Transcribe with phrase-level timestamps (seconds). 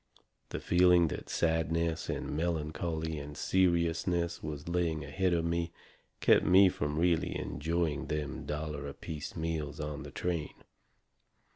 [0.49, 5.71] The feeling that sadness and melancholy and seriousness was laying ahead of me
[6.21, 10.55] kept me from really enjoying them dollar apiece meals on the train.